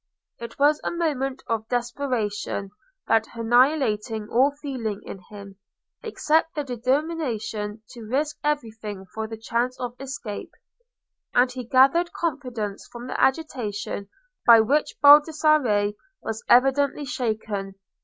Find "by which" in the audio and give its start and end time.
14.43-14.95